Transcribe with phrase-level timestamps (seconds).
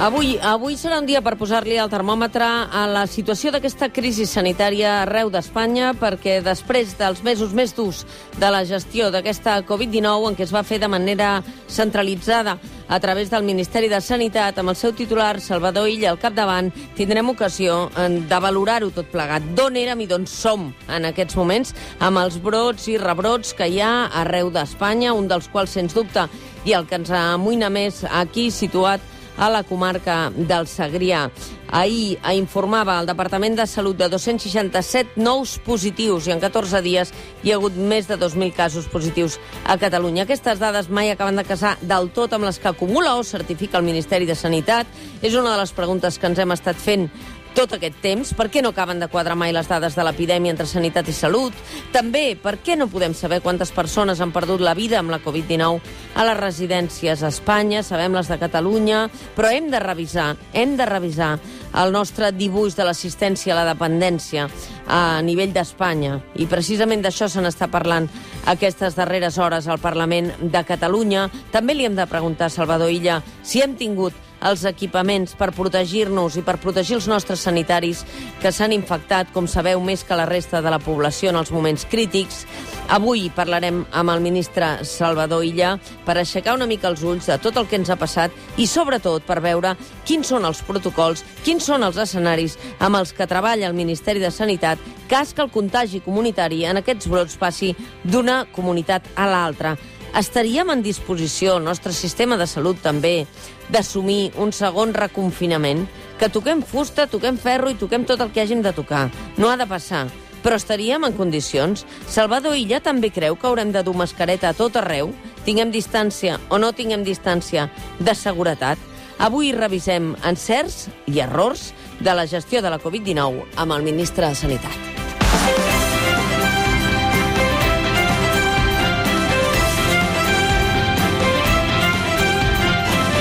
[0.00, 5.02] Avui, avui serà un dia per posar-li el termòmetre a la situació d'aquesta crisi sanitària
[5.02, 8.06] arreu d'Espanya, perquè després dels mesos més durs
[8.40, 12.56] de la gestió d'aquesta Covid-19, en què es va fer de manera centralitzada
[12.88, 17.28] a través del Ministeri de Sanitat, amb el seu titular, Salvador Illa, al capdavant, tindrem
[17.36, 19.52] ocasió de valorar-ho tot plegat.
[19.52, 23.84] D'on érem i d'on som en aquests moments, amb els brots i rebrots que hi
[23.84, 26.24] ha arreu d'Espanya, un dels quals, sens dubte,
[26.64, 29.04] i el que ens amoïna més aquí situat
[29.40, 31.30] a la comarca del Segrià.
[31.72, 37.12] Ahir informava el Departament de Salut de 267 nous positius i en 14 dies
[37.42, 40.26] hi ha hagut més de 2.000 casos positius a Catalunya.
[40.26, 43.88] Aquestes dades mai acaben de casar del tot amb les que acumula o certifica el
[43.88, 44.86] Ministeri de Sanitat.
[45.22, 47.08] És una de les preguntes que ens hem estat fent
[47.56, 48.32] tot aquest temps?
[48.36, 51.56] Per què no acaben de quadrar mai les dades de l'epidèmia entre sanitat i salut?
[51.94, 55.80] També, per què no podem saber quantes persones han perdut la vida amb la Covid-19
[56.14, 57.82] a les residències a Espanya?
[57.86, 59.06] Sabem les de Catalunya,
[59.36, 61.34] però hem de revisar, hem de revisar
[61.76, 64.48] el nostre dibuix de l'assistència a la dependència
[64.90, 66.18] a nivell d'Espanya.
[66.34, 68.08] I precisament d'això se n'està parlant
[68.50, 71.28] aquestes darreres hores al Parlament de Catalunya.
[71.52, 76.38] També li hem de preguntar a Salvador Illa si hem tingut els equipaments per protegir-nos
[76.40, 78.04] i per protegir els nostres sanitaris
[78.40, 81.84] que s'han infectat, com sabeu, més que la resta de la població en els moments
[81.90, 82.46] crítics.
[82.90, 87.60] Avui parlarem amb el ministre Salvador Illa per aixecar una mica els ulls de tot
[87.60, 89.76] el que ens ha passat i, sobretot, per veure
[90.08, 94.32] quins són els protocols, quins són els escenaris amb els que treballa el Ministeri de
[94.34, 97.70] Sanitat cas que el contagi comunitari en aquests brots passi
[98.02, 99.76] d'una comunitat a l'altra
[100.18, 103.28] estaríem en disposició, el nostre sistema de salut també,
[103.70, 105.86] d'assumir un segon reconfinament,
[106.18, 109.06] que toquem fusta, toquem ferro i toquem tot el que hàgim de tocar.
[109.38, 110.08] No ha de passar.
[110.42, 111.84] Però estaríem en condicions?
[112.08, 115.12] Salvador Illa també creu que haurem de dur mascareta a tot arreu?
[115.44, 117.68] Tinguem distància o no tinguem distància
[118.00, 118.80] de seguretat?
[119.20, 124.34] Avui revisem encerts i errors de la gestió de la Covid-19 amb el ministre de
[124.34, 124.78] Sanitat.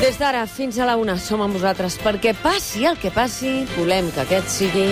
[0.00, 4.10] Des d'ara fins a la una som amb vosaltres perquè passi el que passi, volem
[4.14, 4.88] que aquest sigui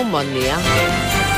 [0.00, 1.37] un bon dia.